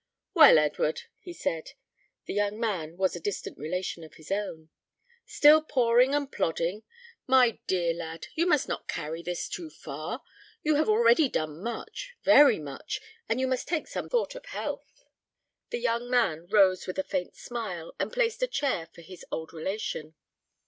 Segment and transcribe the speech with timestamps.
[0.33, 1.73] "Well, Edward," he said
[2.25, 4.71] the young man was a distant relation of his own
[5.27, 6.81] "still poring and plodding!
[7.27, 10.23] My dear lad, you must not carry this too far.
[10.63, 15.03] You have already done much, very much, and you must take some thought of health."
[15.69, 19.53] The young man rose with a faint smile, and placed a chair for his old
[19.53, 20.15] relation.